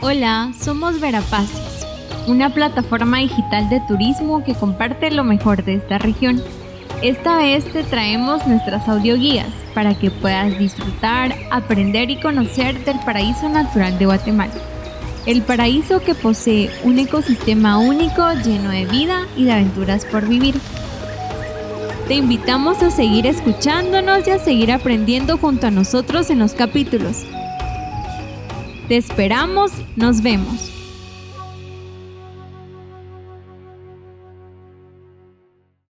Hola, 0.00 0.52
somos 0.56 1.00
Verapaces, 1.00 1.84
una 2.28 2.54
plataforma 2.54 3.18
digital 3.18 3.68
de 3.68 3.80
turismo 3.80 4.44
que 4.44 4.54
comparte 4.54 5.10
lo 5.10 5.24
mejor 5.24 5.64
de 5.64 5.74
esta 5.74 5.98
región. 5.98 6.40
Esta 7.02 7.38
vez 7.38 7.64
te 7.72 7.82
traemos 7.82 8.46
nuestras 8.46 8.88
audioguías 8.88 9.48
para 9.74 9.98
que 9.98 10.12
puedas 10.12 10.56
disfrutar, 10.56 11.34
aprender 11.50 12.10
y 12.10 12.20
conocer 12.20 12.84
del 12.84 13.00
paraíso 13.00 13.48
natural 13.48 13.98
de 13.98 14.06
Guatemala. 14.06 14.54
El 15.26 15.42
paraíso 15.42 16.00
que 16.00 16.14
posee 16.14 16.70
un 16.84 17.00
ecosistema 17.00 17.78
único 17.78 18.22
lleno 18.34 18.70
de 18.70 18.86
vida 18.86 19.26
y 19.36 19.46
de 19.46 19.52
aventuras 19.52 20.04
por 20.04 20.28
vivir. 20.28 20.54
Te 22.06 22.14
invitamos 22.14 22.84
a 22.84 22.92
seguir 22.92 23.26
escuchándonos 23.26 24.28
y 24.28 24.30
a 24.30 24.38
seguir 24.38 24.70
aprendiendo 24.70 25.38
junto 25.38 25.66
a 25.66 25.72
nosotros 25.72 26.30
en 26.30 26.38
los 26.38 26.52
capítulos. 26.52 27.24
Te 28.88 28.96
esperamos, 28.96 29.70
nos 29.96 30.22
vemos. 30.22 30.77